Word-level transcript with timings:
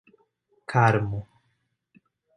Carmo 0.71 1.19